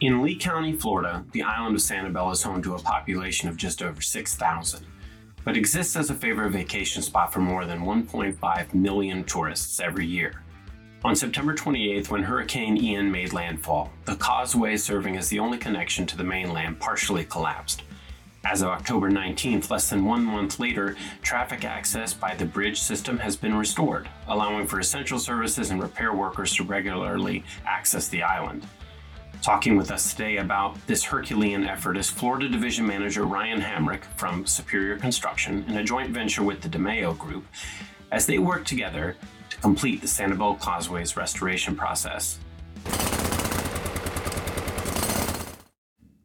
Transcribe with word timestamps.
In 0.00 0.22
Lee 0.22 0.34
County, 0.34 0.72
Florida, 0.72 1.26
the 1.32 1.42
island 1.42 1.76
of 1.76 1.82
Sanibel 1.82 2.32
is 2.32 2.42
home 2.42 2.62
to 2.62 2.74
a 2.74 2.78
population 2.78 3.50
of 3.50 3.58
just 3.58 3.82
over 3.82 4.00
6,000, 4.00 4.86
but 5.44 5.58
exists 5.58 5.94
as 5.94 6.08
a 6.08 6.14
favorite 6.14 6.52
vacation 6.52 7.02
spot 7.02 7.34
for 7.34 7.40
more 7.40 7.66
than 7.66 7.80
1.5 7.80 8.72
million 8.72 9.24
tourists 9.24 9.78
every 9.78 10.06
year. 10.06 10.42
On 11.04 11.14
September 11.14 11.54
28th, 11.54 12.08
when 12.08 12.22
Hurricane 12.22 12.78
Ian 12.78 13.12
made 13.12 13.34
landfall, 13.34 13.92
the 14.06 14.16
causeway 14.16 14.78
serving 14.78 15.18
as 15.18 15.28
the 15.28 15.38
only 15.38 15.58
connection 15.58 16.06
to 16.06 16.16
the 16.16 16.24
mainland 16.24 16.80
partially 16.80 17.24
collapsed. 17.24 17.82
As 18.42 18.62
of 18.62 18.68
October 18.68 19.10
19th, 19.10 19.68
less 19.68 19.90
than 19.90 20.06
one 20.06 20.24
month 20.24 20.58
later, 20.58 20.96
traffic 21.20 21.66
access 21.66 22.14
by 22.14 22.34
the 22.34 22.46
bridge 22.46 22.80
system 22.80 23.18
has 23.18 23.36
been 23.36 23.54
restored, 23.54 24.08
allowing 24.28 24.66
for 24.66 24.80
essential 24.80 25.18
services 25.18 25.68
and 25.68 25.82
repair 25.82 26.14
workers 26.14 26.56
to 26.56 26.64
regularly 26.64 27.44
access 27.66 28.08
the 28.08 28.22
island. 28.22 28.66
Talking 29.42 29.78
with 29.78 29.90
us 29.90 30.12
today 30.12 30.36
about 30.36 30.76
this 30.86 31.02
Herculean 31.02 31.64
effort 31.64 31.96
is 31.96 32.10
Florida 32.10 32.46
Division 32.46 32.86
Manager 32.86 33.24
Ryan 33.24 33.58
Hamrick 33.58 34.04
from 34.16 34.44
Superior 34.44 34.98
Construction 34.98 35.64
in 35.66 35.78
a 35.78 35.82
joint 35.82 36.10
venture 36.10 36.42
with 36.42 36.60
the 36.60 36.68
De 36.68 36.78
Moya 36.78 37.14
Group 37.14 37.46
as 38.12 38.26
they 38.26 38.38
work 38.38 38.66
together 38.66 39.16
to 39.48 39.56
complete 39.56 40.02
the 40.02 40.06
Sanibel 40.06 40.60
Causeway's 40.60 41.16
restoration 41.16 41.74
process. 41.74 42.38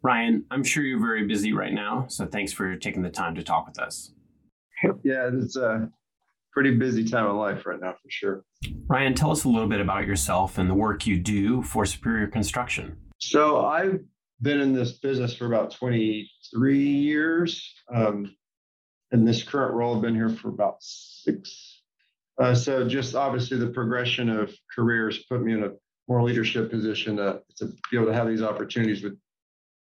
Ryan, 0.04 0.44
I'm 0.52 0.66
sure 0.66 0.84
you're 0.84 1.00
very 1.00 1.26
busy 1.26 1.54
right 1.54 1.74
now, 1.74 2.08
so 2.10 2.26
thanks 2.26 2.52
for 2.52 2.76
taking 2.76 3.02
the 3.02 3.10
time 3.10 3.34
to 3.36 3.44
talk 3.44 3.66
with 3.66 3.80
us. 3.80 4.12
Yeah, 5.04 5.30
it's 5.32 5.55
a 5.55 5.90
pretty 6.52 6.76
busy 6.76 7.05
time 7.05 7.27
of 7.27 7.38
life 7.38 7.66
right 7.66 7.80
now 7.80 7.94
for 7.94 8.10
sure. 8.10 8.44
Ryan, 8.88 9.13
tell 9.13 9.32
us 9.32 9.46
a 9.46 9.50
little 9.50 9.70
bit 9.70 9.80
about 9.80 10.05
yourself 10.05 10.58
and 10.58 10.70
the 10.70 10.76
work 10.76 11.08
you 11.08 11.18
do 11.18 11.62
for 11.62 11.86
Superior 11.86 12.27
Construction. 12.27 12.98
So 13.20 13.66
I've 13.66 14.00
been 14.41 14.60
in 14.60 14.74
this 14.74 14.94
business 14.94 15.35
for 15.35 15.46
about 15.46 15.71
23 15.71 16.80
years. 16.80 17.74
Um, 17.94 18.35
in 19.12 19.26
this 19.26 19.44
current 19.44 19.74
role, 19.74 19.96
I've 19.96 20.02
been 20.02 20.16
here 20.16 20.30
for 20.30 20.49
about 20.49 20.77
six. 20.80 21.82
Uh, 22.41 22.54
so 22.54 22.88
just 22.88 23.16
obviously 23.16 23.58
the 23.58 23.68
progression 23.68 24.30
of 24.30 24.54
careers 24.76 25.24
put 25.30 25.41
me 25.41 25.54
in 25.54 25.63
a 25.63 25.71
more 26.08 26.21
leadership 26.21 26.70
position 26.70 27.18
to, 27.18 27.41
to 27.58 27.68
be 27.90 27.98
able 27.98 28.08
to 28.08 28.13
have 28.13 28.27
these 28.27 28.41
opportunities 28.41 29.04
with 29.04 29.18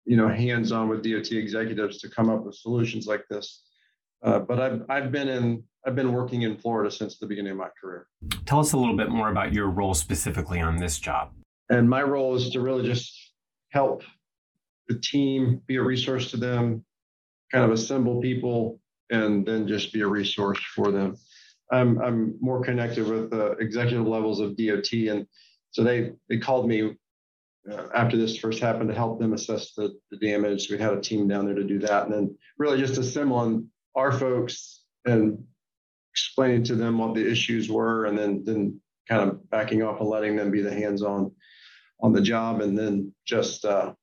you 0.06 0.18
know, 0.18 0.28
hands-on 0.28 0.90
with 0.90 1.04
DOT 1.04 1.32
executives 1.32 2.00
to 2.00 2.10
come 2.10 2.30
up 2.30 2.44
with 2.44 2.56
solutions 2.56 3.08
like 3.08 3.28
this. 3.30 3.64
Uh, 4.24 4.40
but 4.40 4.60
I've 4.60 4.82
I've 4.90 5.12
been 5.12 5.28
in 5.28 5.64
I've 5.86 5.96
been 5.96 6.14
working 6.14 6.44
in 6.44 6.58
Florida 6.58 6.92
since 6.92 7.18
the 7.18 7.26
beginning 7.26 7.54
of 7.54 7.58
my 7.58 7.70
career. 7.80 8.08
Tell 8.46 8.60
us 8.60 8.74
a 8.74 8.78
little 8.78 8.96
bit 8.96 9.10
more 9.10 9.30
about 9.30 9.52
your 9.52 9.68
role 9.68 9.96
specifically 9.96 10.60
on 10.60 10.78
this 10.78 11.00
job. 11.00 11.32
And 11.72 11.90
my 11.90 12.04
role 12.04 12.36
is 12.36 12.50
to 12.50 12.60
really 12.60 12.84
just 12.84 13.18
help 13.70 14.04
the 14.90 15.00
team, 15.00 15.62
be 15.68 15.78
a 15.78 15.82
resource 15.82 16.30
to 16.32 16.38
them, 16.38 16.84
kind 17.50 17.64
of 17.64 17.72
assemble 17.72 18.22
people, 18.22 18.82
and 19.10 19.46
then 19.46 19.68
just 19.70 19.94
be 19.94 20.02
a 20.02 20.08
resource 20.08 20.60
for 20.76 20.92
them. 20.92 21.16
I'm 21.72 22.02
I'm 22.02 22.36
more 22.42 22.62
connected 22.62 23.08
with 23.08 23.32
the 23.32 23.52
executive 23.52 24.06
levels 24.06 24.42
of 24.42 24.58
DOT, 24.58 24.92
and 24.92 25.26
so 25.72 25.82
they 25.84 26.12
they 26.28 26.38
called 26.38 26.68
me 26.68 26.98
uh, 27.72 27.88
after 27.96 28.18
this 28.18 28.36
first 28.38 28.60
happened 28.60 28.90
to 28.90 28.96
help 28.96 29.20
them 29.20 29.32
assess 29.32 29.74
the, 29.74 29.98
the 30.12 30.18
damage. 30.18 30.70
We 30.70 30.78
had 30.78 30.94
a 30.94 31.00
team 31.00 31.30
down 31.30 31.46
there 31.46 31.56
to 31.56 31.64
do 31.64 31.80
that, 31.80 32.04
and 32.04 32.14
then 32.14 32.38
really 32.58 32.80
just 32.80 32.98
assembling 32.98 33.70
our 33.96 34.12
folks 34.12 34.84
and 35.06 35.42
explaining 36.12 36.64
to 36.66 36.76
them 36.76 36.98
what 36.98 37.16
the 37.16 37.32
issues 37.32 37.70
were, 37.70 38.08
and 38.08 38.18
then 38.18 38.44
then 38.44 38.82
kind 39.08 39.30
of 39.30 39.50
backing 39.50 39.84
off 39.84 40.02
and 40.02 40.10
letting 40.10 40.36
them 40.36 40.52
be 40.52 40.62
the 40.62 40.74
hands-on 40.74 41.32
on 42.02 42.14
the 42.14 42.22
job, 42.22 42.62
and 42.62 42.78
then 42.78 43.14
just 43.26 43.66
uh, 43.66 43.94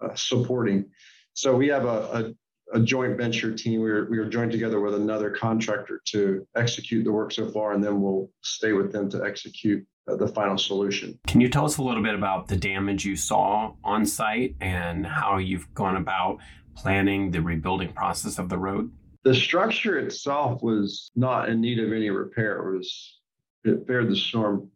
uh, 0.00 0.14
supporting. 0.14 0.86
So 1.34 1.54
we 1.54 1.68
have 1.68 1.84
a, 1.84 2.34
a, 2.72 2.78
a 2.78 2.80
joint 2.80 3.16
venture 3.16 3.54
team. 3.54 3.80
We 3.80 3.90
were 3.90 4.06
we 4.10 4.18
were 4.18 4.28
joined 4.28 4.52
together 4.52 4.80
with 4.80 4.94
another 4.94 5.30
contractor 5.30 6.00
to 6.06 6.46
execute 6.56 7.04
the 7.04 7.12
work 7.12 7.32
so 7.32 7.48
far, 7.48 7.72
and 7.72 7.82
then 7.82 8.00
we'll 8.00 8.30
stay 8.42 8.72
with 8.72 8.92
them 8.92 9.10
to 9.10 9.24
execute 9.24 9.86
the 10.06 10.28
final 10.28 10.56
solution. 10.56 11.18
Can 11.26 11.40
you 11.40 11.50
tell 11.50 11.66
us 11.66 11.76
a 11.76 11.82
little 11.82 12.02
bit 12.02 12.14
about 12.14 12.48
the 12.48 12.56
damage 12.56 13.04
you 13.04 13.14
saw 13.14 13.74
on 13.84 14.06
site 14.06 14.56
and 14.60 15.06
how 15.06 15.36
you've 15.36 15.72
gone 15.74 15.96
about 15.96 16.38
planning 16.74 17.30
the 17.30 17.42
rebuilding 17.42 17.92
process 17.92 18.38
of 18.38 18.48
the 18.48 18.56
road? 18.56 18.90
The 19.24 19.34
structure 19.34 19.98
itself 19.98 20.62
was 20.62 21.10
not 21.14 21.50
in 21.50 21.60
need 21.60 21.78
of 21.78 21.92
any 21.92 22.08
repair. 22.08 22.68
It 22.68 22.78
was 22.78 23.18
it 23.64 23.86
fared 23.86 24.08
the 24.08 24.16
storm 24.16 24.70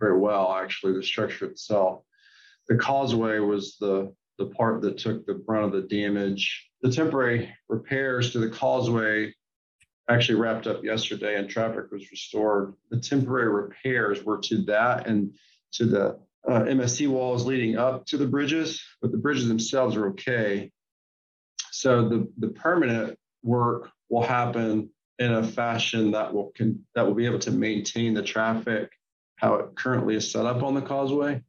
very 0.00 0.18
well, 0.18 0.52
actually, 0.52 0.92
the 0.92 1.02
structure 1.02 1.46
itself. 1.46 2.02
The 2.68 2.76
causeway 2.76 3.38
was 3.38 3.76
the 3.78 4.14
the 4.38 4.46
part 4.46 4.82
that 4.82 4.98
took 4.98 5.26
the 5.26 5.34
brunt 5.34 5.66
of 5.66 5.72
the 5.72 5.88
damage. 5.88 6.68
The 6.82 6.90
temporary 6.90 7.54
repairs 7.68 8.32
to 8.32 8.40
the 8.40 8.50
causeway 8.50 9.32
actually 10.10 10.40
wrapped 10.40 10.66
up 10.66 10.84
yesterday 10.84 11.36
and 11.36 11.48
traffic 11.48 11.90
was 11.90 12.10
restored. 12.10 12.74
The 12.90 12.98
temporary 12.98 13.48
repairs 13.48 14.22
were 14.24 14.38
to 14.38 14.62
that 14.64 15.06
and 15.06 15.34
to 15.74 15.86
the 15.86 16.18
uh, 16.46 16.60
MSE 16.64 17.08
walls 17.08 17.46
leading 17.46 17.78
up 17.78 18.04
to 18.06 18.16
the 18.16 18.26
bridges, 18.26 18.82
but 19.00 19.12
the 19.12 19.18
bridges 19.18 19.48
themselves 19.48 19.96
are 19.96 20.08
okay. 20.08 20.70
So 21.70 22.08
the, 22.08 22.28
the 22.38 22.48
permanent 22.48 23.18
work 23.42 23.90
will 24.10 24.22
happen 24.22 24.90
in 25.18 25.32
a 25.32 25.42
fashion 25.42 26.10
that 26.10 26.34
will 26.34 26.52
can, 26.54 26.84
that 26.94 27.06
will 27.06 27.14
be 27.14 27.26
able 27.26 27.38
to 27.40 27.50
maintain 27.50 28.14
the 28.14 28.22
traffic 28.22 28.90
how 29.36 29.54
it 29.54 29.74
currently 29.74 30.16
is 30.16 30.30
set 30.30 30.44
up 30.44 30.62
on 30.62 30.74
the 30.74 30.82
causeway, 30.82 31.42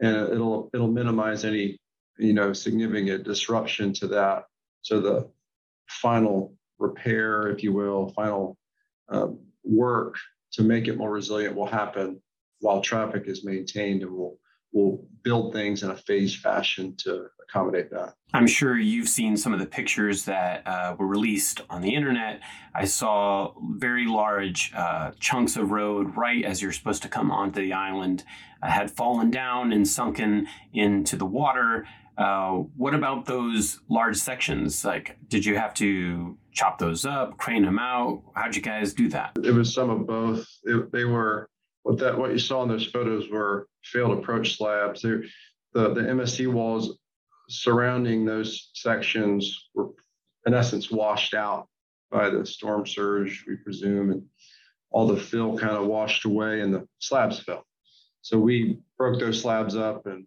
and 0.00 0.16
it'll 0.32 0.70
it'll 0.72 0.90
minimize 0.90 1.44
any 1.44 1.78
you 2.18 2.32
know 2.32 2.52
significant 2.52 3.24
disruption 3.24 3.92
to 3.94 4.06
that. 4.08 4.44
So 4.82 5.00
the 5.00 5.30
final 5.88 6.54
repair, 6.78 7.48
if 7.48 7.62
you 7.62 7.72
will, 7.72 8.12
final 8.14 8.56
uh, 9.08 9.28
work 9.64 10.16
to 10.52 10.62
make 10.62 10.88
it 10.88 10.96
more 10.96 11.10
resilient 11.10 11.54
will 11.54 11.66
happen 11.66 12.20
while 12.60 12.80
traffic 12.80 13.24
is 13.26 13.44
maintained 13.44 14.02
and 14.02 14.12
we'll 14.12 14.36
we'll 14.72 15.04
build 15.22 15.52
things 15.52 15.82
in 15.82 15.90
a 15.90 15.96
phased 15.96 16.38
fashion 16.38 16.94
to 16.96 17.26
accommodate 17.50 17.90
that. 17.90 18.14
I'm 18.32 18.46
sure 18.46 18.78
you've 18.78 19.08
seen 19.08 19.36
some 19.36 19.52
of 19.52 19.58
the 19.58 19.66
pictures 19.66 20.24
that 20.24 20.66
uh, 20.66 20.94
were 20.98 21.06
released 21.06 21.62
on 21.68 21.82
the 21.82 21.94
internet. 21.94 22.40
I 22.74 22.84
saw 22.84 23.52
very 23.74 24.06
large 24.06 24.72
uh, 24.74 25.12
chunks 25.18 25.56
of 25.56 25.70
road 25.70 26.16
right 26.16 26.44
as 26.44 26.62
you're 26.62 26.72
supposed 26.72 27.02
to 27.02 27.08
come 27.08 27.30
onto 27.30 27.60
the 27.60 27.72
island 27.72 28.24
uh, 28.62 28.68
had 28.68 28.90
fallen 28.90 29.30
down 29.30 29.72
and 29.72 29.86
sunken 29.86 30.46
into 30.72 31.16
the 31.16 31.26
water. 31.26 31.86
Uh, 32.16 32.50
what 32.76 32.94
about 32.94 33.26
those 33.26 33.80
large 33.88 34.16
sections? 34.16 34.84
Like, 34.84 35.16
did 35.28 35.44
you 35.44 35.56
have 35.56 35.74
to 35.74 36.36
chop 36.52 36.78
those 36.78 37.04
up, 37.04 37.36
crane 37.38 37.64
them 37.64 37.78
out? 37.78 38.22
How'd 38.34 38.54
you 38.54 38.62
guys 38.62 38.94
do 38.94 39.08
that? 39.08 39.36
It 39.42 39.52
was 39.52 39.72
some 39.74 39.90
of 39.90 40.06
both. 40.06 40.46
It, 40.64 40.92
they 40.92 41.04
were 41.04 41.48
what 41.82 41.98
that 41.98 42.16
what 42.16 42.30
you 42.30 42.38
saw 42.38 42.62
in 42.62 42.68
those 42.68 42.86
photos 42.86 43.28
were 43.30 43.66
failed 43.82 44.18
approach 44.18 44.56
slabs. 44.56 45.02
They're, 45.02 45.24
the 45.72 45.94
the 45.94 46.02
MSE 46.02 46.52
walls 46.52 46.98
surrounding 47.50 48.24
those 48.24 48.70
sections 48.74 49.68
were 49.74 49.90
in 50.46 50.54
essence 50.54 50.90
washed 50.90 51.34
out 51.34 51.68
by 52.10 52.30
the 52.30 52.46
storm 52.46 52.86
surge, 52.86 53.44
we 53.46 53.56
presume, 53.56 54.10
and 54.10 54.22
all 54.90 55.06
the 55.06 55.20
fill 55.20 55.58
kind 55.58 55.76
of 55.76 55.86
washed 55.86 56.24
away 56.24 56.60
and 56.60 56.74
the 56.74 56.86
slabs 56.98 57.40
fell. 57.40 57.64
So 58.22 58.38
we 58.38 58.78
broke 58.98 59.20
those 59.20 59.40
slabs 59.40 59.76
up 59.76 60.06
and 60.06 60.26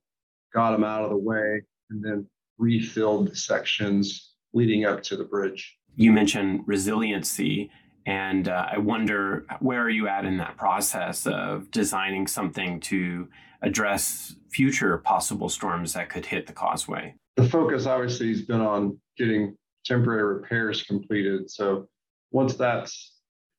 got 0.53 0.72
them 0.72 0.83
out 0.83 1.03
of 1.03 1.09
the 1.09 1.17
way 1.17 1.62
and 1.89 2.03
then 2.03 2.28
refilled 2.57 3.29
the 3.29 3.35
sections 3.35 4.35
leading 4.53 4.85
up 4.85 5.03
to 5.03 5.17
the 5.17 5.23
bridge. 5.23 5.78
You 5.95 6.12
mentioned 6.12 6.62
resiliency, 6.66 7.69
and 8.06 8.47
uh, 8.47 8.67
I 8.72 8.78
wonder 8.78 9.45
where 9.59 9.81
are 9.81 9.89
you 9.89 10.07
at 10.07 10.25
in 10.25 10.38
that 10.38 10.57
process 10.57 11.25
of 11.28 11.72
designing 11.72 12.28
something 12.28 12.79
to 12.81 13.28
address 13.62 14.36
future 14.51 14.97
possible 14.97 15.50
storms 15.50 15.94
that 15.94 16.09
could 16.09 16.25
hit 16.25 16.47
the 16.47 16.53
causeway? 16.53 17.15
The 17.35 17.50
focus 17.50 17.85
obviously 17.85 18.30
has 18.30 18.44
been 18.44 18.62
on 18.62 19.00
getting 19.18 19.57
temporary 19.85 20.35
repairs 20.35 20.83
completed. 20.83 21.50
So 21.50 21.88
once 22.31 22.56
that's 22.56 23.13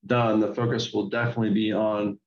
done, 0.06 0.40
the 0.40 0.54
focus 0.54 0.92
will 0.92 1.08
definitely 1.08 1.50
be 1.50 1.72
on 1.72 2.18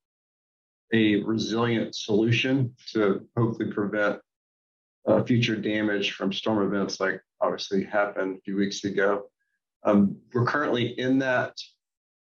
a 0.94 1.18
resilient 1.24 1.96
solution 1.96 2.74
to 2.94 3.28
hopefully 3.36 3.72
prevent 3.72 4.20
uh, 5.08 5.24
future 5.24 5.56
damage 5.56 6.12
from 6.14 6.34
storm 6.34 6.66
events 6.66 7.00
like 7.00 7.22
obviously 7.42 7.84
happened 7.84 8.38
a 8.38 8.42
few 8.42 8.56
weeks 8.56 8.84
ago. 8.84 9.24
Um, 9.84 10.18
we're 10.34 10.46
currently 10.46 11.00
in 11.00 11.20
that 11.20 11.54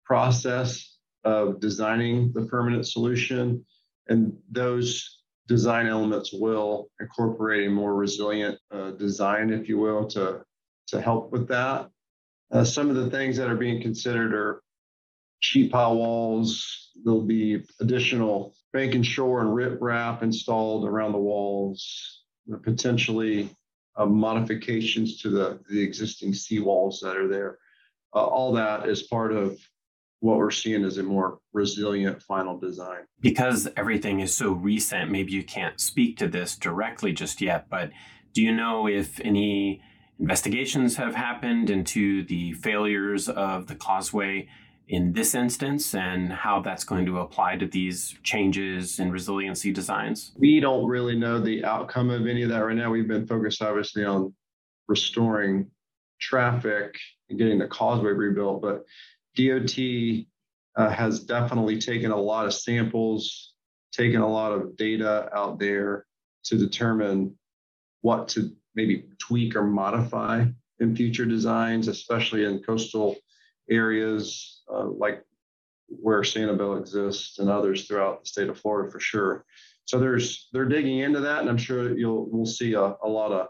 process 0.05 0.97
of 1.25 1.61
designing 1.61 2.33
the 2.33 2.47
permanent 2.47 2.87
solution, 2.87 3.65
and 4.09 4.33
those 4.51 5.23
design 5.49 5.87
elements 5.87 6.33
will 6.33 6.91
incorporate 7.01 7.67
a 7.67 7.71
more 7.71 7.95
resilient 7.95 8.59
uh, 8.71 8.93
design, 8.93 9.51
if 9.51 9.69
you 9.69 9.79
will, 9.79 10.07
to, 10.07 10.43
to 10.89 11.01
help 11.01 11.33
with 11.33 11.49
that. 11.49 11.89
Uh, 12.53 12.65
some 12.65 12.91
of 12.91 12.97
the 12.97 13.11
things 13.11 13.37
that 13.37 13.51
are 13.51 13.57
being 13.57 13.83
considered 13.83 14.35
are 14.35 14.63
sheet 15.41 15.73
pile 15.73 15.97
walls. 15.97 16.91
There'll 17.03 17.23
be 17.23 17.65
additional 17.81 18.55
bank 18.73 18.95
and 18.95 19.05
shore 19.05 19.41
and 19.41 19.51
riprap 19.51 20.23
installed 20.23 20.87
around 20.87 21.13
the 21.13 21.19
walls 21.19 22.19
potentially 22.63 23.51
uh, 23.97 24.07
modifications 24.07 25.21
to 25.21 25.31
the, 25.31 25.61
the 25.69 25.81
existing 25.81 26.33
seawalls 26.33 27.01
that 27.03 27.17
are 27.17 27.29
there. 27.29 27.59
Uh, 28.15 28.25
all 28.25 28.53
that 28.53 28.89
is 28.89 29.03
part 29.03 29.33
of 29.33 29.59
what 30.21 30.39
we're 30.39 30.51
seeing 30.51 30.85
is 30.85 30.99
a 30.99 31.03
more 31.03 31.39
resilient 31.53 32.23
final 32.23 32.59
design. 32.59 33.01
Because 33.21 33.69
everything 33.77 34.21
is 34.21 34.35
so 34.35 34.53
recent, 34.53 35.11
maybe 35.11 35.33
you 35.33 35.45
can't 35.45 35.81
speak 35.81 36.17
to 36.19 36.29
this 36.29 36.57
directly 36.57 37.13
just 37.13 37.41
yet, 37.41 37.69
but 37.69 37.91
do 38.33 38.43
you 38.43 38.53
know 38.53 38.89
if 38.89 39.21
any 39.21 39.81
investigations 40.19 40.97
have 40.97 41.15
happened 41.15 41.71
into 41.71 42.25
the 42.25 42.53
failures 42.55 43.29
of 43.29 43.69
the 43.69 43.75
causeway 43.75 44.49
in 44.89 45.13
this 45.13 45.35
instance 45.35 45.95
and 45.95 46.33
how 46.33 46.61
that's 46.61 46.83
going 46.83 47.07
to 47.07 47.21
apply 47.21 47.57
to 47.57 47.67
these 47.67 48.17
changes 48.23 48.99
in 48.99 49.13
resiliency 49.13 49.73
designs? 49.73 50.33
We 50.37 50.61
don't 50.61 50.87
really 50.87 51.17
know 51.17 51.41
the 51.41 51.65
outcome 51.65 52.11
of 52.11 52.27
any 52.27 52.43
of 52.43 52.49
that 52.49 52.59
right 52.59 52.77
now. 52.77 52.91
We've 52.91 53.07
been 53.07 53.27
focused 53.27 53.63
obviously 53.63 54.05
on 54.05 54.35
restoring 54.89 55.71
traffic 56.21 56.99
and 57.29 57.39
getting 57.39 57.59
the 57.59 57.69
causeway 57.69 58.13
rebuilt, 58.13 58.63
but 58.63 58.85
DOT 59.39 60.27
uh, 60.77 60.91
has 60.91 61.21
definitely 61.21 61.79
taken 61.79 62.11
a 62.11 62.17
lot 62.17 62.47
of 62.47 62.55
samples, 62.55 63.55
taken 63.93 64.21
a 64.21 64.29
lot 64.29 64.53
of 64.53 64.77
data 64.77 65.29
out 65.35 65.59
there 65.59 66.07
to 66.45 66.57
determine 66.57 67.37
what 68.01 68.29
to 68.29 68.51
maybe 68.75 69.05
tweak 69.19 69.57
or 69.57 69.65
modify 69.65 70.45
in 70.81 70.97
future 70.97 71.27
designs, 71.27 71.89
especially 71.89 72.45
in 72.45 72.63
coastal 72.63 73.17
areas 73.71 74.63
uh, 74.73 74.87
like 74.87 75.25
where 75.89 76.23
Sanibel 76.23 76.79
exists 76.79 77.39
and 77.39 77.49
others 77.49 77.87
throughout 77.87 78.23
the 78.23 78.29
state 78.29 78.49
of 78.49 78.59
Florida 78.59 78.91
for 78.91 79.01
sure. 79.01 79.45
So 79.85 79.99
there's 79.99 80.49
they're 80.53 80.67
digging 80.67 80.99
into 80.99 81.21
that, 81.21 81.41
and 81.41 81.49
I'm 81.49 81.59
sure 81.59 81.97
you'll 81.97 82.29
we'll 82.31 82.47
see 82.47 82.75
a, 82.75 82.95
a 83.03 83.09
lot 83.09 83.33
of 83.33 83.49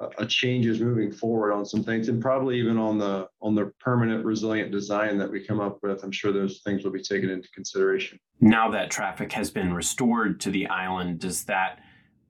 uh, 0.00 0.24
changes 0.26 0.80
moving 0.80 1.12
forward 1.12 1.52
on 1.52 1.64
some 1.64 1.82
things, 1.82 2.08
and 2.08 2.20
probably 2.20 2.58
even 2.58 2.76
on 2.76 2.98
the 2.98 3.28
on 3.40 3.54
the 3.54 3.72
permanent 3.80 4.24
resilient 4.24 4.72
design 4.72 5.18
that 5.18 5.30
we 5.30 5.40
come 5.44 5.60
up 5.60 5.78
with. 5.82 6.02
I'm 6.02 6.12
sure 6.12 6.32
those 6.32 6.60
things 6.64 6.84
will 6.84 6.90
be 6.90 7.02
taken 7.02 7.30
into 7.30 7.48
consideration. 7.50 8.18
Now 8.40 8.70
that 8.70 8.90
traffic 8.90 9.32
has 9.32 9.50
been 9.50 9.72
restored 9.72 10.40
to 10.40 10.50
the 10.50 10.66
island, 10.66 11.20
does 11.20 11.44
that 11.44 11.80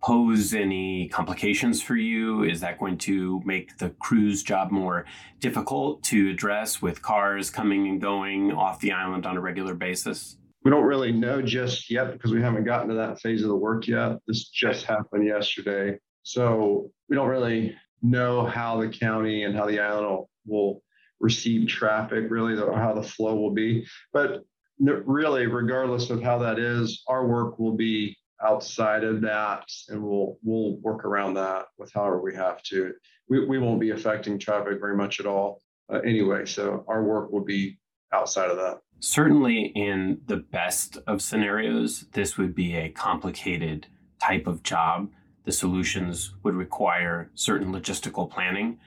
pose 0.02 0.52
any 0.52 1.08
complications 1.08 1.80
for 1.80 1.96
you? 1.96 2.44
Is 2.44 2.60
that 2.60 2.78
going 2.78 2.98
to 2.98 3.40
make 3.46 3.78
the 3.78 3.90
crew's 3.90 4.42
job 4.42 4.70
more 4.70 5.06
difficult 5.40 6.02
to 6.04 6.28
address 6.30 6.82
with 6.82 7.00
cars 7.00 7.48
coming 7.48 7.88
and 7.88 8.00
going 8.00 8.52
off 8.52 8.80
the 8.80 8.92
island 8.92 9.24
on 9.24 9.38
a 9.38 9.40
regular 9.40 9.74
basis? 9.74 10.36
We 10.62 10.70
don't 10.70 10.84
really 10.84 11.12
know 11.12 11.40
just 11.40 11.90
yet 11.90 12.12
because 12.12 12.32
we 12.32 12.42
haven't 12.42 12.64
gotten 12.64 12.88
to 12.88 12.94
that 12.94 13.20
phase 13.20 13.42
of 13.42 13.48
the 13.48 13.56
work 13.56 13.86
yet. 13.86 14.18
This 14.26 14.48
just 14.48 14.84
happened 14.84 15.26
yesterday. 15.26 15.98
So 16.24 16.90
we 17.08 17.16
don't 17.16 17.28
really 17.28 17.76
know 18.02 18.44
how 18.44 18.80
the 18.80 18.88
county 18.88 19.44
and 19.44 19.56
how 19.56 19.66
the 19.66 19.78
island 19.78 20.06
will, 20.06 20.30
will 20.46 20.82
receive 21.20 21.68
traffic, 21.68 22.24
really, 22.28 22.60
or 22.60 22.74
how 22.74 22.94
the 22.94 23.02
flow 23.02 23.36
will 23.36 23.52
be. 23.52 23.86
But 24.12 24.44
really, 24.78 25.46
regardless 25.46 26.10
of 26.10 26.22
how 26.22 26.38
that 26.38 26.58
is, 26.58 27.02
our 27.06 27.26
work 27.26 27.58
will 27.58 27.76
be 27.76 28.16
outside 28.42 29.04
of 29.04 29.20
that, 29.22 29.64
and 29.88 30.02
we'll 30.02 30.38
we'll 30.42 30.76
work 30.78 31.04
around 31.04 31.34
that 31.34 31.66
with 31.78 31.92
however 31.92 32.20
we 32.20 32.34
have 32.34 32.62
to. 32.64 32.92
We, 33.28 33.46
we 33.46 33.58
won't 33.58 33.80
be 33.80 33.90
affecting 33.90 34.38
traffic 34.38 34.80
very 34.80 34.96
much 34.96 35.20
at 35.20 35.26
all 35.26 35.62
uh, 35.92 36.00
anyway. 36.00 36.44
So 36.44 36.84
our 36.88 37.02
work 37.04 37.30
will 37.30 37.44
be 37.44 37.78
outside 38.12 38.50
of 38.50 38.56
that. 38.56 38.80
Certainly, 39.00 39.72
in 39.74 40.20
the 40.26 40.38
best 40.38 40.98
of 41.06 41.22
scenarios, 41.22 42.06
this 42.12 42.36
would 42.36 42.54
be 42.54 42.74
a 42.76 42.90
complicated 42.90 43.86
type 44.20 44.46
of 44.46 44.62
job. 44.62 45.10
The 45.44 45.52
solutions 45.52 46.34
would 46.42 46.54
require 46.54 47.30
certain 47.34 47.72
logistical 47.72 48.30
planning. 48.30 48.78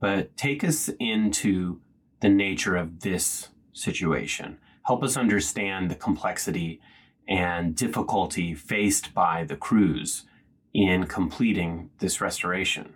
But 0.00 0.36
take 0.36 0.62
us 0.64 0.90
into 1.00 1.80
the 2.20 2.28
nature 2.28 2.76
of 2.76 3.00
this 3.00 3.48
situation. 3.72 4.58
Help 4.86 5.02
us 5.02 5.16
understand 5.16 5.90
the 5.90 5.94
complexity 5.94 6.80
and 7.28 7.74
difficulty 7.74 8.54
faced 8.54 9.14
by 9.14 9.44
the 9.44 9.56
crews 9.56 10.24
in 10.74 11.06
completing 11.06 11.90
this 11.98 12.20
restoration? 12.20 12.94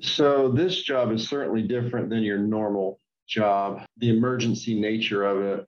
So, 0.00 0.50
this 0.50 0.82
job 0.82 1.12
is 1.12 1.28
certainly 1.28 1.62
different 1.62 2.10
than 2.10 2.22
your 2.22 2.38
normal 2.38 3.00
job. 3.28 3.82
The 3.98 4.10
emergency 4.10 4.78
nature 4.78 5.24
of 5.24 5.42
it, 5.42 5.66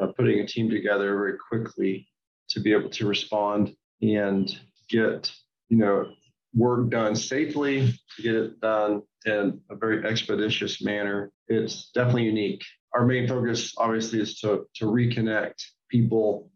uh, 0.00 0.06
putting 0.16 0.40
a 0.40 0.46
team 0.46 0.70
together 0.70 1.14
very 1.16 1.38
quickly 1.48 2.08
to 2.48 2.60
be 2.60 2.72
able 2.72 2.90
to 2.90 3.06
respond 3.06 3.74
and 4.02 4.58
get, 4.88 5.30
you 5.68 5.76
know, 5.76 6.12
work 6.54 6.88
done 6.90 7.16
safely, 7.16 7.92
to 8.16 8.22
get 8.22 8.34
it 8.34 8.60
done 8.60 9.02
in 9.26 9.60
a 9.70 9.76
very 9.76 10.04
expeditious 10.04 10.82
manner. 10.82 11.32
It's 11.48 11.90
definitely 11.90 12.24
unique. 12.24 12.62
Our 12.92 13.04
main 13.04 13.26
focus, 13.26 13.74
obviously, 13.76 14.20
is 14.20 14.38
to, 14.40 14.66
to 14.76 14.84
reconnect 14.84 15.60
people 15.90 16.50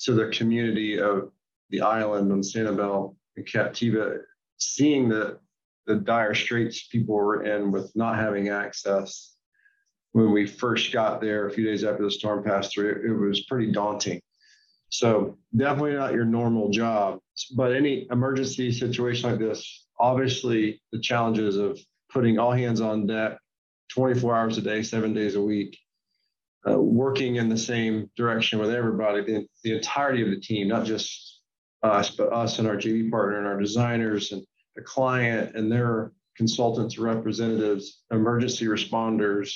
to 0.00 0.14
the 0.14 0.28
community 0.28 0.98
of 0.98 1.30
the 1.70 1.82
island 1.82 2.32
on 2.32 2.40
Sanibel 2.40 3.14
and 3.36 3.46
Captiva, 3.46 4.18
seeing 4.56 5.08
the, 5.08 5.38
the 5.86 5.96
dire 5.96 6.34
straits 6.34 6.86
people 6.88 7.14
were 7.14 7.44
in 7.44 7.70
with 7.70 7.94
not 7.94 8.16
having 8.16 8.48
access 8.48 9.32
when 10.12 10.30
we 10.30 10.46
first 10.46 10.92
got 10.92 11.20
there 11.20 11.46
a 11.46 11.50
few 11.50 11.64
days 11.64 11.84
after 11.84 12.04
the 12.04 12.10
storm 12.10 12.44
passed 12.44 12.74
through, 12.74 12.90
it, 12.90 13.10
it 13.10 13.14
was 13.14 13.44
pretty 13.44 13.72
daunting. 13.72 14.20
So 14.92 15.38
definitely 15.56 15.94
not 15.94 16.12
your 16.12 16.26
normal 16.26 16.68
job, 16.68 17.18
but 17.56 17.74
any 17.74 18.06
emergency 18.10 18.70
situation 18.70 19.30
like 19.30 19.38
this, 19.38 19.86
obviously 19.98 20.82
the 20.92 21.00
challenges 21.00 21.56
of 21.56 21.80
putting 22.12 22.38
all 22.38 22.52
hands 22.52 22.82
on 22.82 23.06
deck 23.06 23.38
24 23.94 24.36
hours 24.36 24.58
a 24.58 24.60
day, 24.60 24.82
seven 24.82 25.14
days 25.14 25.34
a 25.34 25.40
week, 25.40 25.78
uh, 26.68 26.78
working 26.78 27.36
in 27.36 27.48
the 27.48 27.56
same 27.56 28.10
direction 28.18 28.58
with 28.58 28.68
everybody, 28.68 29.24
the, 29.24 29.46
the 29.64 29.74
entirety 29.74 30.22
of 30.22 30.28
the 30.28 30.40
team, 30.40 30.68
not 30.68 30.84
just 30.84 31.40
us, 31.82 32.10
but 32.10 32.30
us 32.30 32.58
and 32.58 32.68
our 32.68 32.76
JV 32.76 33.10
partner 33.10 33.38
and 33.38 33.46
our 33.46 33.58
designers 33.58 34.32
and 34.32 34.42
the 34.76 34.82
client 34.82 35.56
and 35.56 35.72
their 35.72 36.12
consultants, 36.36 36.98
representatives, 36.98 38.02
emergency 38.10 38.66
responders, 38.66 39.54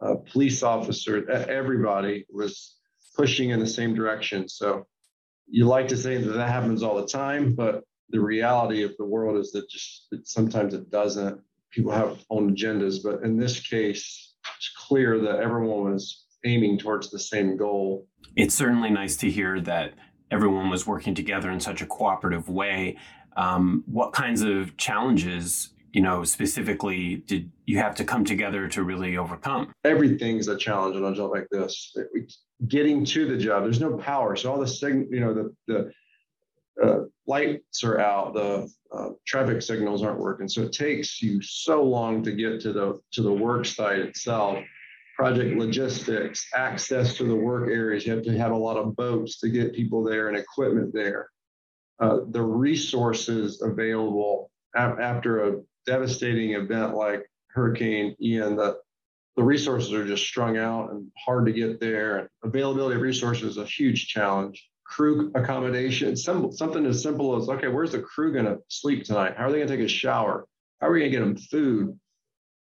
uh, 0.00 0.14
police 0.30 0.62
officers, 0.62 1.28
everybody 1.48 2.24
was 2.30 2.76
pushing 3.14 3.50
in 3.50 3.60
the 3.60 3.66
same 3.66 3.94
direction. 3.94 4.48
So 4.48 4.86
you 5.46 5.66
like 5.66 5.88
to 5.88 5.96
say 5.96 6.16
that 6.16 6.30
that 6.30 6.48
happens 6.48 6.82
all 6.82 6.96
the 6.96 7.06
time, 7.06 7.54
but 7.54 7.84
the 8.10 8.20
reality 8.20 8.82
of 8.82 8.96
the 8.98 9.04
world 9.04 9.38
is 9.38 9.52
that 9.52 9.68
just 9.68 10.06
that 10.10 10.26
sometimes 10.26 10.74
it 10.74 10.90
doesn't. 10.90 11.40
People 11.70 11.92
have 11.92 12.18
own 12.30 12.54
agendas, 12.54 12.96
but 13.02 13.22
in 13.22 13.38
this 13.38 13.60
case, 13.60 14.34
it's 14.56 14.72
clear 14.76 15.18
that 15.20 15.40
everyone 15.40 15.92
was 15.92 16.26
aiming 16.44 16.78
towards 16.78 17.10
the 17.10 17.18
same 17.18 17.56
goal. 17.56 18.06
It's 18.36 18.54
certainly 18.54 18.90
nice 18.90 19.16
to 19.18 19.30
hear 19.30 19.60
that 19.60 19.94
everyone 20.30 20.70
was 20.70 20.86
working 20.86 21.14
together 21.14 21.50
in 21.50 21.60
such 21.60 21.82
a 21.82 21.86
cooperative 21.86 22.48
way. 22.48 22.96
Um, 23.36 23.84
what 23.86 24.12
kinds 24.12 24.42
of 24.42 24.76
challenges, 24.76 25.70
you 25.92 26.00
know, 26.00 26.24
specifically 26.24 27.16
did 27.16 27.50
you 27.66 27.78
have 27.78 27.94
to 27.96 28.04
come 28.04 28.24
together 28.24 28.66
to 28.68 28.82
really 28.82 29.16
overcome? 29.16 29.72
Everything's 29.84 30.48
a 30.48 30.56
challenge 30.56 30.96
on 30.96 31.04
a 31.04 31.14
job 31.14 31.30
like 31.30 31.46
this. 31.50 31.94
Getting 32.66 33.04
to 33.06 33.26
the 33.26 33.36
job, 33.36 33.64
there's 33.64 33.80
no 33.80 33.96
power, 33.96 34.34
so 34.34 34.52
all 34.52 34.58
the 34.58 34.66
sig- 34.66 35.08
you 35.10 35.20
know, 35.20 35.34
the 35.34 35.54
the 35.66 35.92
uh, 36.82 37.00
lights 37.26 37.84
are 37.84 38.00
out, 38.00 38.32
the 38.32 38.68
uh, 38.92 39.10
traffic 39.26 39.60
signals 39.60 40.02
aren't 40.02 40.18
working, 40.18 40.48
so 40.48 40.62
it 40.62 40.72
takes 40.72 41.20
you 41.20 41.42
so 41.42 41.82
long 41.82 42.22
to 42.22 42.32
get 42.32 42.60
to 42.62 42.72
the 42.72 42.98
to 43.12 43.22
the 43.22 43.32
work 43.32 43.66
site 43.66 43.98
itself 43.98 44.58
project 45.14 45.56
logistics, 45.58 46.46
access 46.54 47.14
to 47.16 47.24
the 47.24 47.36
work 47.36 47.68
areas. 47.68 48.06
You 48.06 48.12
have 48.12 48.24
to 48.24 48.36
have 48.38 48.52
a 48.52 48.56
lot 48.56 48.78
of 48.78 48.96
boats 48.96 49.38
to 49.40 49.50
get 49.50 49.74
people 49.74 50.02
there 50.02 50.28
and 50.28 50.36
equipment 50.36 50.92
there. 50.94 51.28
Uh, 52.00 52.20
the 52.30 52.42
resources 52.42 53.60
available 53.62 54.50
after 54.74 55.48
a 55.48 55.60
devastating 55.86 56.52
event 56.52 56.94
like 56.94 57.28
Hurricane 57.48 58.16
Ian, 58.20 58.56
the, 58.56 58.78
the 59.36 59.42
resources 59.42 59.92
are 59.92 60.06
just 60.06 60.24
strung 60.24 60.56
out 60.56 60.90
and 60.90 61.06
hard 61.18 61.46
to 61.46 61.52
get 61.52 61.80
there. 61.80 62.30
Availability 62.44 62.96
of 62.96 63.02
resources 63.02 63.52
is 63.52 63.56
a 63.56 63.64
huge 63.64 64.08
challenge. 64.08 64.68
Crew 64.84 65.32
accommodation, 65.34 66.16
some, 66.16 66.52
something 66.52 66.84
as 66.84 67.02
simple 67.02 67.36
as 67.36 67.48
okay, 67.48 67.68
where's 67.68 67.92
the 67.92 68.00
crew 68.00 68.32
going 68.32 68.44
to 68.44 68.58
sleep 68.68 69.04
tonight? 69.04 69.34
How 69.36 69.46
are 69.46 69.50
they 69.50 69.58
going 69.58 69.68
to 69.68 69.76
take 69.76 69.86
a 69.86 69.88
shower? 69.88 70.46
How 70.80 70.88
are 70.88 70.92
we 70.92 71.00
going 71.00 71.12
to 71.12 71.18
get 71.18 71.24
them 71.24 71.36
food? 71.36 71.98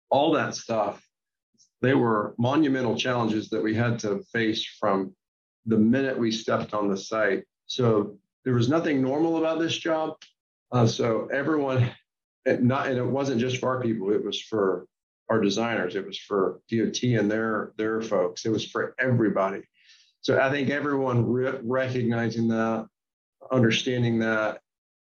All 0.10 0.34
that 0.34 0.56
stuff 0.56 1.02
they 1.82 1.94
were 1.94 2.34
monumental 2.38 2.96
challenges 2.96 3.50
that 3.50 3.64
we 3.64 3.76
had 3.76 4.00
to 4.00 4.24
face 4.34 4.66
from 4.80 5.16
the 5.66 5.78
minute 5.78 6.18
we 6.18 6.32
stepped 6.32 6.74
on 6.74 6.90
the 6.90 6.98
site. 6.98 7.44
So 7.68 8.18
there 8.46 8.54
was 8.54 8.70
nothing 8.70 9.02
normal 9.02 9.38
about 9.38 9.60
this 9.60 9.78
job. 9.78 10.16
Uh, 10.72 10.88
so 10.88 11.28
everyone, 11.32 11.90
and 12.48 12.68
not 12.68 12.88
and 12.88 12.98
it 12.98 13.06
wasn't 13.06 13.40
just 13.40 13.58
for 13.58 13.76
our 13.76 13.82
people. 13.82 14.12
It 14.12 14.24
was 14.24 14.42
for 14.42 14.88
our 15.30 15.42
designers. 15.42 15.96
It 15.96 16.06
was 16.06 16.18
for 16.18 16.62
DOT 16.72 17.04
and 17.04 17.30
their 17.30 17.74
their 17.78 18.02
folks. 18.02 18.46
It 18.46 18.50
was 18.50 18.66
for 18.66 18.96
everybody. 19.00 19.62
So 20.22 20.40
I 20.40 20.50
think 20.50 20.70
everyone 20.70 21.26
re- 21.26 21.60
recognizing 21.64 22.48
that, 22.50 22.88
understanding 23.52 24.20
that, 24.20 24.62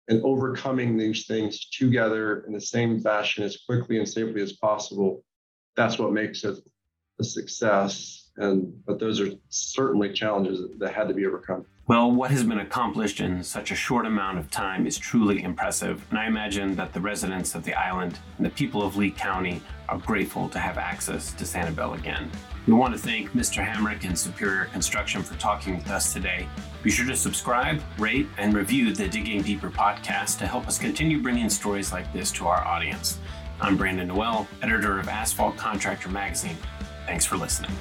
and 0.08 0.22
overcoming 0.22 0.96
these 0.96 1.26
things 1.26 1.68
together 1.70 2.44
in 2.46 2.52
the 2.52 2.60
same 2.60 3.00
fashion 3.00 3.44
as 3.44 3.58
quickly 3.66 3.98
and 3.98 4.08
safely 4.08 4.42
as 4.42 4.52
possible. 4.54 5.24
That's 5.76 5.98
what 5.98 6.12
makes 6.12 6.44
it 6.44 6.58
a 7.20 7.24
success. 7.24 8.30
And 8.36 8.84
but 8.86 8.98
those 8.98 9.20
are 9.20 9.30
certainly 9.48 10.12
challenges 10.12 10.60
that 10.78 10.94
had 10.94 11.08
to 11.08 11.14
be 11.14 11.26
overcome. 11.26 11.66
Well, 11.86 12.10
what 12.10 12.30
has 12.30 12.42
been 12.44 12.60
accomplished 12.60 13.20
in 13.20 13.42
such 13.42 13.70
a 13.70 13.74
short 13.74 14.06
amount 14.06 14.38
of 14.38 14.50
time 14.50 14.86
is 14.86 14.96
truly 14.96 15.42
impressive, 15.42 16.02
and 16.08 16.18
I 16.18 16.26
imagine 16.26 16.74
that 16.76 16.94
the 16.94 17.00
residents 17.00 17.54
of 17.54 17.62
the 17.62 17.74
island 17.74 18.18
and 18.38 18.46
the 18.46 18.50
people 18.50 18.82
of 18.82 18.96
Lee 18.96 19.10
County 19.10 19.60
are 19.90 19.98
grateful 19.98 20.48
to 20.48 20.58
have 20.58 20.78
access 20.78 21.34
to 21.34 21.44
Sanibel 21.44 21.98
again. 21.98 22.30
We 22.66 22.72
want 22.72 22.94
to 22.94 22.98
thank 22.98 23.32
Mr. 23.32 23.62
Hamrick 23.62 24.04
and 24.04 24.18
Superior 24.18 24.64
Construction 24.64 25.22
for 25.22 25.38
talking 25.38 25.76
with 25.76 25.90
us 25.90 26.14
today. 26.14 26.48
Be 26.82 26.90
sure 26.90 27.04
to 27.04 27.14
subscribe, 27.14 27.82
rate, 27.98 28.28
and 28.38 28.54
review 28.54 28.94
the 28.94 29.06
Digging 29.06 29.42
Deeper 29.42 29.68
podcast 29.68 30.38
to 30.38 30.46
help 30.46 30.66
us 30.66 30.78
continue 30.78 31.20
bringing 31.20 31.50
stories 31.50 31.92
like 31.92 32.10
this 32.14 32.32
to 32.32 32.46
our 32.46 32.64
audience. 32.64 33.18
I'm 33.60 33.76
Brandon 33.76 34.08
Noel, 34.08 34.48
editor 34.62 34.98
of 34.98 35.08
Asphalt 35.08 35.58
Contractor 35.58 36.08
Magazine. 36.08 36.56
Thanks 37.04 37.26
for 37.26 37.36
listening. 37.36 37.72